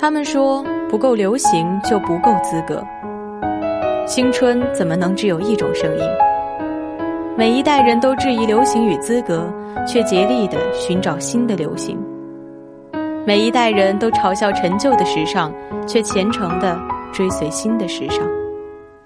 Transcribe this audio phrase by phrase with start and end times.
[0.00, 2.84] 他们说不够流行就不够资格。
[4.06, 6.04] 青春怎么能只有一种声音？
[7.36, 9.52] 每一代人都质疑流行与资格，
[9.86, 11.98] 却竭力的寻找新的流行。
[13.26, 15.52] 每一代人都嘲笑陈旧的时尚，
[15.86, 16.78] 却虔诚的
[17.12, 18.20] 追随新的时尚。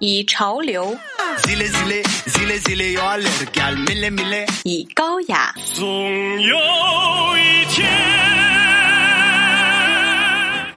[0.00, 0.92] 以潮流，
[4.64, 5.54] 以高雅。
[5.72, 6.56] 总有
[7.36, 7.88] 一天，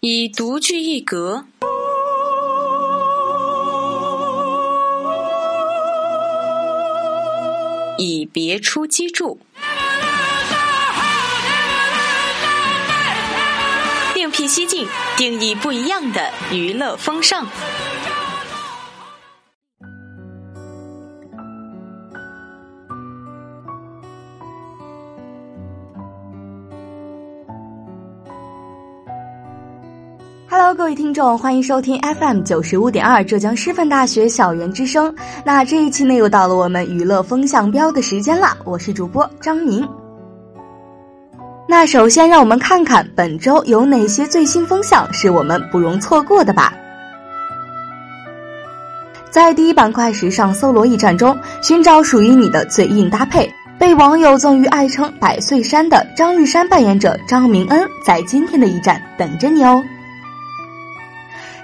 [0.05, 1.45] 以独具一格，
[7.97, 9.37] 以别出机杼。
[14.13, 17.47] 另辟蹊径，定义不一样的娱乐风尚。
[30.75, 35.13] 各位听众，欢迎收听 FM 九十五点二浙江师范大学校园之声。
[35.45, 38.57] 那这一期呢，又到了我们娱乐风向标的时间了。
[38.65, 39.87] 我是主播张明。
[41.67, 46.73] 那首先，让我们看看本周有哪些最新风向是我们不容错过的吧。
[49.29, 59.83] 在第一板块“时尚搜罗驿站”中，寻找属于你的最硬搭配，被网友赠予爱称“百岁山”的张玉山扮演者张明恩，在今天的驿站等着你哦。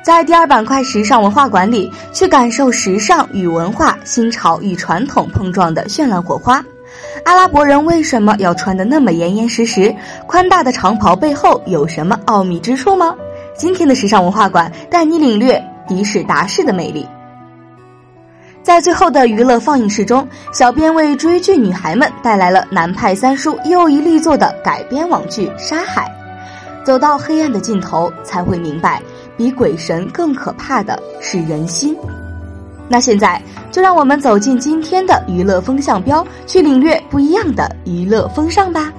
[0.02, 6.64] 在第二板块“时尚文化馆”里，去感受时尚与文化、新潮与传统碰撞的绚烂火花。
[7.26, 9.94] 阿拉伯人为什么要穿得那么严严实实？
[10.26, 13.14] 宽大的长袍背后有什么奥秘之处吗？
[13.58, 17.06] 今天的时尚文化馆带你领略迪士达士的魅力。
[18.64, 26.10] 在最后的娱乐放映室中，小编为追剧女孩们带来了南派三叔又一力作的改编网剧《沙海》。
[26.86, 29.02] 走到黑暗的尽头，才会明白。
[29.40, 31.96] 比鬼神更可怕的是人心。
[32.90, 33.42] 那现在
[33.72, 38.92] 就让我们走进今天的娱乐风向标，去领略不一样的娱乐风尚吧。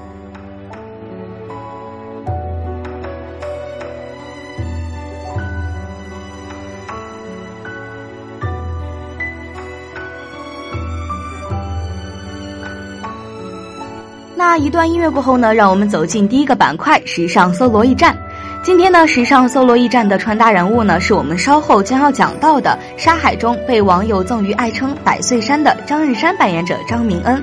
[14.34, 18.16] 那一段音乐过后呢，让我们走进第一个板块——时尚搜罗驿站。
[18.62, 27.42] 今天呢，时尚搜罗驿站的穿搭人物呢，是我们稍后将要讲到的《沙海》中被网友赠予爱称“百岁山”的张日山扮演者张明恩。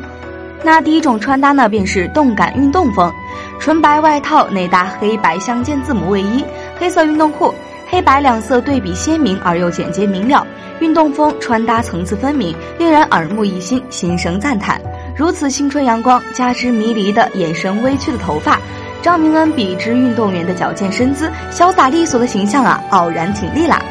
[0.63, 3.11] 那第一种穿搭呢，便是动感运动风，
[3.59, 6.45] 纯白外套内搭黑白相间字母卫衣，
[6.77, 7.51] 黑色运动裤，
[7.89, 10.45] 黑白两色对比鲜明而又简洁明了，
[10.81, 14.79] 运动风穿搭层次分明，令人耳目一新，心生赞叹。
[15.16, 18.59] 如此青春阳光，加之迷离的眼神、微曲的头发。
[19.07, 23.81] 张明恩比之运动员的矫健身姿、潇洒利索的形象啊，傲然挺立啦。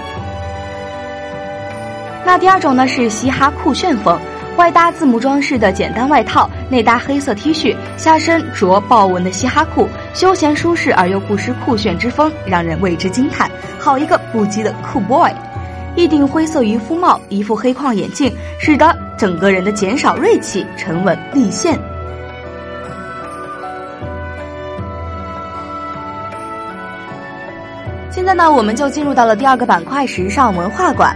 [2.22, 4.20] 那第二种呢是嘻哈酷炫风，
[4.58, 13.50] 外搭字母装饰的简单外套，内搭黑色 T 恤，下身着豹纹的嘻哈裤，休闲舒适而又不失酷炫之风，让人为之惊叹。
[13.78, 15.32] 好一个不羁的酷 boy！
[15.94, 21.78] 一顶灰色渔夫帽，一副黑框眼镜，使得整个人的减少锐气，沉稳立现。
[28.16, 31.14] 现在呢，我们就进入到了第二个板块——时尚文化馆。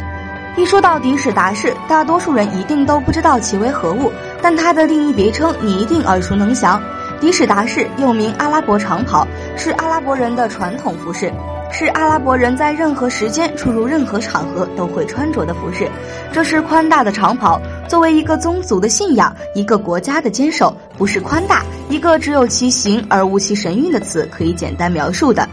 [0.54, 4.12] 一说到迪史达士，大多数人一定都不知道其为何物，
[4.42, 6.78] 但它的另一别称你一定耳熟能详。
[7.18, 11.32] 迪史达士又名阿拉伯长袍，是阿拉伯人的传统服饰，
[11.72, 15.90] 是阿拉伯人在任何时间出入任何场合都会穿着的服饰。
[16.30, 25.48] 这是宽大的长袍，作为一个宗族的信仰，一个国家的坚守，不是宽大一个只有其形而无其神韵的词可以简单描述的。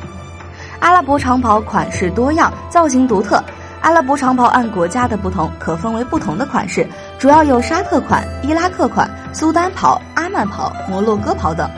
[0.87, 3.43] 阿拉伯长袍款式多样，造型独特。
[3.81, 6.87] 阿拉伯长袍按国家的不同，可分为不同的款式，
[7.19, 11.69] 主要有沙特款、伊拉克款、苏丹袍、阿曼袍、摩洛哥袍等。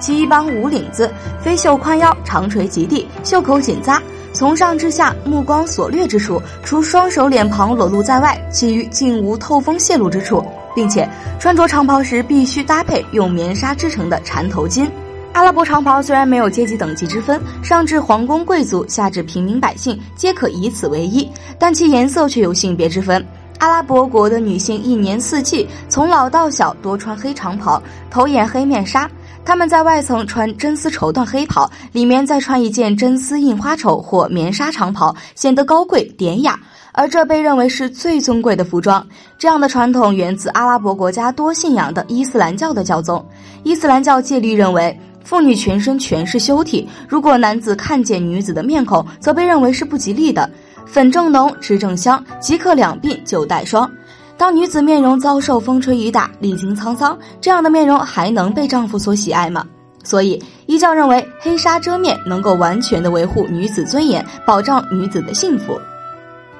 [0.00, 1.12] 其一般无领子，
[1.42, 4.00] 飞袖宽腰，长垂及地，袖口紧扎，
[4.32, 10.42] 从上至下目光所掠之处，除双手脸庞裸露在外，其余尽无透风泄露之处，
[10.74, 11.06] 并且
[11.38, 14.88] 穿着长袍时必须搭配用棉纱织成的缠头巾。
[15.34, 21.28] 阿拉伯长袍虽然没有阶级等级之分，上至皇宫贵族，下至平民百姓，皆可以此为衣，
[21.58, 23.22] 但其颜色却有性别之分。
[23.58, 27.82] 阿拉伯国的女性一年四季，从老到小多穿黑长袍，
[28.12, 29.10] 头掩黑面纱。
[29.44, 36.56] 她们在外层穿真丝绸缎黑袍，里面再穿一件真丝印花绸或棉纱长袍，显得高贵典雅。
[36.92, 39.04] 而这被认为是最尊贵的服装。
[39.36, 43.24] 这样的传统源自阿拉伯国家多信仰的伊斯兰教的教宗。
[43.64, 44.96] 伊斯兰教戒律认为。
[45.24, 50.48] 妇女全身全是羞体，如果男子看见女子的面孔，则被认为是不吉利的。
[50.86, 53.90] 粉正浓，脂正香，即刻两鬓就带霜。
[54.36, 59.64] 当女子面容遭受风吹雨打，历经沧桑，这样的面容还能被丈夫所喜爱吗？
[60.04, 65.80] 所以，一教认为黑纱遮面能够完全的维护女子尊严，保障女子的幸福。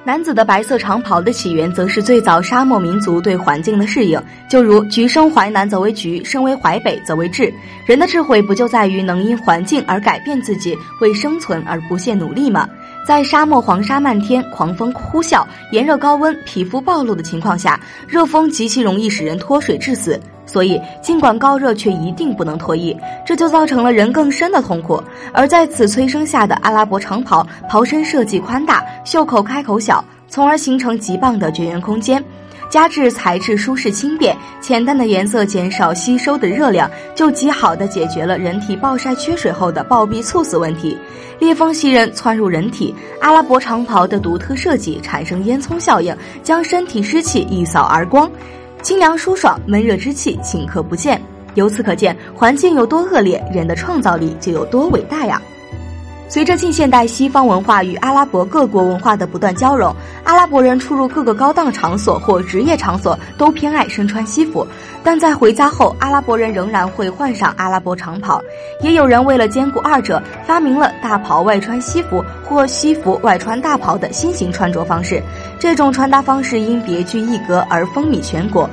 [0.07, 4.23] 男子的白色长袍的起源，则是最早沙漠民族对环境的适应。
[4.51, 7.51] 就如“橘生淮南则为橘，生为淮北则为枳”。
[7.89, 12.69] 人的智慧不就在于能因环境而改变自己，为生存而不懈努力吗？
[13.07, 17.79] 在沙漠黄沙漫天、狂风呼啸、炎热高温、皮肤暴露的情况下，
[18.09, 20.19] 热风极其容易使人脱水致死。
[20.47, 22.97] 所以，尽管高热，却一定不能脱衣，
[23.27, 25.03] 这就造成了人更深的痛苦。
[25.33, 32.23] 而在此催生下的阿拉伯长袍，袍身设计宽大，袖口开口小，从而形成极棒的绝缘空间。
[32.69, 40.99] 加之材质舒适轻便，浅淡的颜色减少吸收的热量，就极好的解决了人体暴晒缺水后的暴毙猝死问题。
[41.39, 48.31] 烈风袭人窜入人体，阿拉伯长袍的独特设计产生烟囱效应，将身体湿气一扫而光。
[48.83, 51.21] 清凉舒爽，闷热之气顷刻不见。
[51.55, 55.41] 由此可见，环境有多恶劣，人的创造力就有多伟大呀。
[56.35, 59.95] 随着近现代西方文化与阿拉伯各国文化的不断交融，
[60.25, 64.67] 阿拉伯人出入各个高档场所或职业场所都偏爱身穿西服，
[65.05, 68.43] 但在回家后，阿拉伯人仍然会换上阿拉伯长袍。
[68.81, 75.23] 也有人为了兼顾二者，发明了大袍外穿西服或西服外穿大袍的新型穿着方式。
[75.61, 78.69] 这种穿搭方式因别具一格而风靡全国。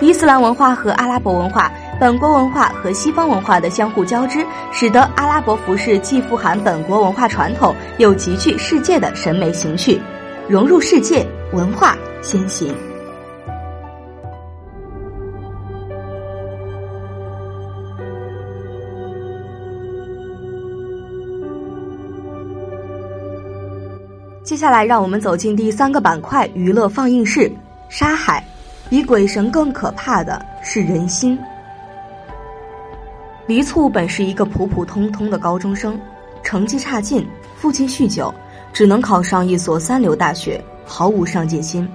[0.00, 1.72] 伊斯兰文化和阿拉伯文化。
[1.98, 9.98] 本国文化和西方文化的相互交织，使得阿拉伯服饰既富含本国文化传统，又极具世界的审美情趣，
[10.46, 12.74] 融入世界文化先行。
[24.44, 27.50] 接下来，让我们走进第三个板块——娱乐放映室。
[27.88, 28.44] 沙海，
[28.90, 31.38] 比鬼神更可怕的是人心。
[33.46, 35.98] 黎簇本是一个普普通通的高中生，
[36.42, 37.24] 成绩差劲，
[37.56, 38.34] 父亲酗酒，
[38.72, 41.88] 只能考上一所三流大学，毫无上进心。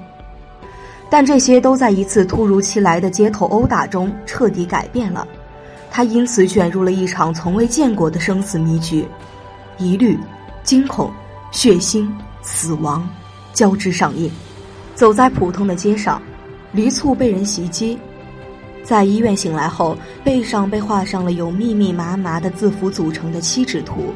[1.10, 5.28] 但这些都在一次突如其来的街头殴打中彻底改变了，
[5.92, 9.06] 他因此卷入了一场从未见过的生死迷局，
[9.78, 10.18] 疑虑、
[10.64, 11.12] 惊恐、
[11.52, 12.10] 血腥、
[12.42, 13.06] 死亡
[13.52, 14.32] 交织上映。
[14.96, 16.22] 走在普通的街上，
[16.72, 18.00] 黎簇被人袭击。
[18.84, 24.14] 在医院醒来后，背上被画上了由密密麻麻的字符组成的七指图。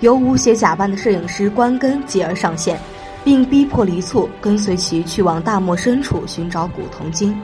[0.00, 2.78] 由吴邪假扮的摄影师关根继而上线，
[3.24, 7.36] 并逼迫黎簇跟随其去往大漠深处寻找古铜精。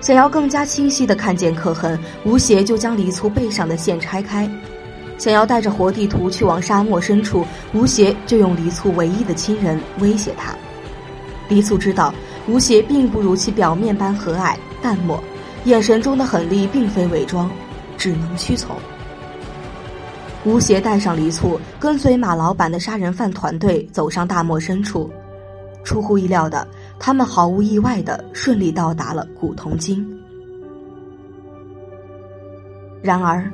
[0.00, 4.48] 想要更加清晰的看见刻痕，吴邪就将黎簇背上的线拆开；
[5.18, 7.44] 想要带着活地图去往沙漠深处，
[7.74, 10.54] 吴邪就用黎簇唯一的亲人威胁他。
[11.48, 12.14] 黎簇知道。
[12.48, 15.22] 吴邪并不如其表面般和蔼淡漠，
[15.64, 17.50] 眼神中的狠厉并非伪装，
[17.96, 18.76] 只能屈从。
[20.44, 25.10] 吴邪带上黎簇，跟随马老板的杀人犯团队走上大漠深处。
[25.82, 26.66] 出乎意料的，
[27.00, 30.06] 他们毫无意外的顺利到达了古铜京。
[33.02, 33.48] 然而，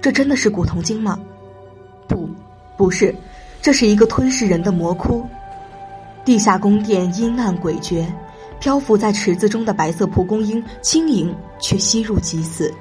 [0.00, 1.18] 这真的是古铜京吗？
[2.06, 2.28] 不，
[2.76, 3.14] 不是，
[3.62, 5.26] 这是一个吞噬人的魔窟。
[6.24, 8.06] 地下宫殿阴暗诡谲，
[8.58, 12.72] 漂浮在池子中的白色蒲公英轻盈却吸入即死。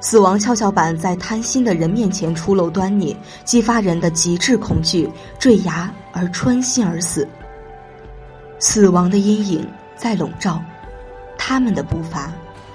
[0.00, 5.08] 死亡跷跷板在贪心的人面前出露端倪，激发人的极致恐惧，
[5.38, 7.26] 坠崖而穿心而死。
[8.58, 10.60] 死亡的阴影在笼罩，
[11.38, 12.32] 他们的步伐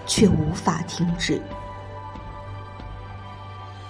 [0.08, 1.40] 却无法停止。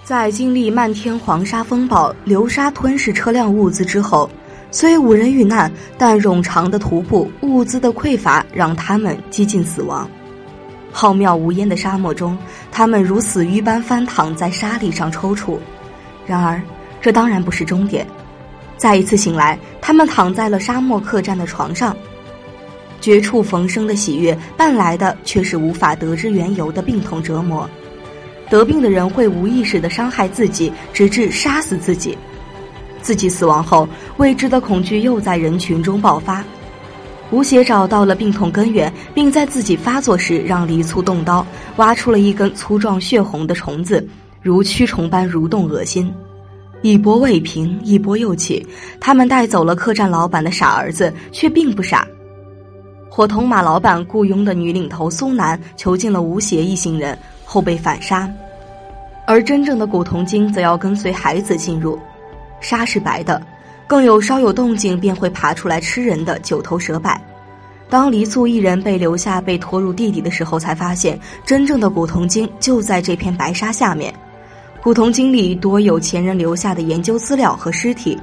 [0.04, 4.30] 在经历漫天黄沙风暴、流沙吞噬车辆物资之后。
[4.72, 10.10] 虽无人遇难，但冗长的徒步、物资的匮乏让他们几近死亡。
[10.94, 12.38] 浩渺无烟的沙漠中，
[12.72, 15.58] 他们如死鱼般翻躺在沙砾上抽搐。
[16.26, 16.62] 然而，
[17.02, 18.08] 这当然不是终点。
[18.78, 21.96] 再一次醒来，他们躺在了沙漠客栈的床上，
[23.02, 27.70] 绝处逢生的喜悦伴来的却是无法得知缘由的病痛折磨。
[28.50, 32.18] 得病的人会无意识的伤害自己，直至杀死自己。
[33.02, 36.44] 自己死亡后，未知的恐惧又在人群中爆发。
[37.32, 41.46] 吴邪找到了病痛根源，并在自己发作时让黎簇动刀，
[41.78, 44.06] 挖出了一根粗壮血红的虫子，
[44.42, 46.14] 如蛆虫般蠕动，恶心。
[46.82, 48.66] 一波未平，一波又起。
[49.00, 52.06] 他们带走了客栈老板的傻儿子，却并不傻。
[53.10, 58.30] 伙同马老板雇佣的女领头苏楠囚禁了吴邪一行人，后被反杀。
[59.28, 61.98] 而真正的古铜精则要跟随孩子进入。
[62.62, 63.42] 沙是白的，
[63.86, 67.12] 更有稍有动静便会爬出来吃人的九头蛇柏。
[67.90, 74.14] 当黎簇一人被留下被拖入地底的时候，才发现真正的古铜精就在这片白沙下面。
[74.82, 78.18] 古铜精里多有前人留下的研究资料和尸体。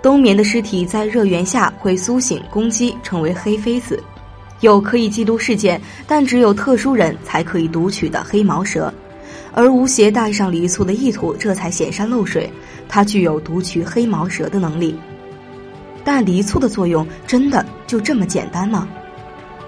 [0.00, 4.00] 冬眠的尸体在热源下会苏醒攻击，成为黑妃子。
[4.60, 8.94] 有可以记录事件，但只有特殊人才可以读取的黑毛蛇。
[9.58, 12.48] 而吴邪带上黎簇的意图，这才显山露水。
[12.88, 14.96] 他具有读取黑毛蛇的能力。
[16.04, 18.88] 但黎簇的作用真的就这么简单吗？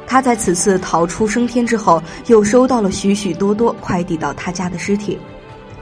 [0.06, 5.18] 他在此次逃出升天之后，又收到了许许多多快递到他家的尸体，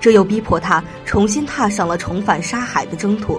[0.01, 3.39] 这又逼迫他重新踏上了重返沙海的征途。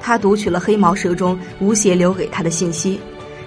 [0.00, 3.00] 他读取了黑毛蛇中吴邪留给他的信息，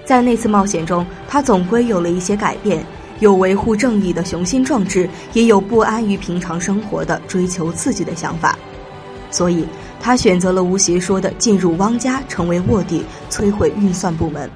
[0.05, 2.85] 在那次冒险中，他总归有了一些改变，
[3.19, 8.57] 有维护正义的雄心壮志，也有不安于平常生活的追求刺激的想法，
[9.29, 9.65] 所以
[9.99, 14.49] 他选择了吴邪说的进入汪家，成为卧底，摧毁运算部门。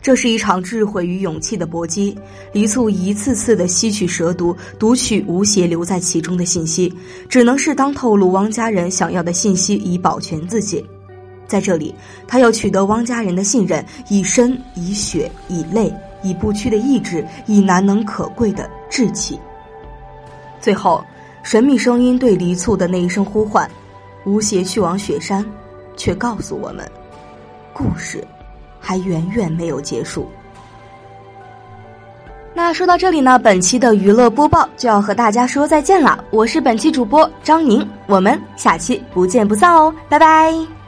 [0.00, 2.18] 这是一场智慧与勇气的搏击。
[2.52, 6.92] 黎簇一次次的吸取蛇毒，读取吴邪留在其中的信息，
[7.28, 10.84] 只能适当透露汪家人想要的信息，以保全自己。
[11.46, 11.94] 在这里，
[12.26, 19.38] 他要取得汪家人的信任，以身、以血、以泪，以不屈的意志，以难能可贵的志气。
[20.60, 21.04] 最后，
[21.42, 23.68] 神秘声音对黎簇的那一声呼唤
[24.24, 25.44] ：“吴邪去往雪山”，
[25.96, 26.88] 却告诉我们，
[27.72, 28.24] 故事
[28.80, 30.26] 还远远没有结束。
[32.54, 36.22] 那说到这里呢，本期的娱乐播报就要和大家说再见了。
[36.30, 40.81] 我是本期主播张宁，我们下期不见不散哦，拜拜。